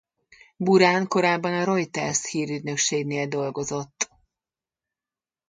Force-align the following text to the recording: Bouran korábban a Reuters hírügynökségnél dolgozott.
Bouran 0.57 1.07
korábban 1.07 1.53
a 1.53 1.63
Reuters 1.63 2.29
hírügynökségnél 2.29 3.27
dolgozott. 3.27 4.09